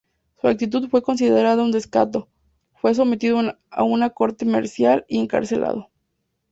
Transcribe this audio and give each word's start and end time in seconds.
Su 0.41 0.47
actitud 0.47 0.89
fue 0.89 1.03
considerada 1.03 1.61
un 1.61 1.71
desacato, 1.71 2.27
fue 2.73 2.95
sometido 2.95 3.39
a 3.69 3.83
una 3.83 4.09
corte 4.09 4.45
marcial 4.45 5.05
y 5.07 5.19
encarcelado. 5.19 5.91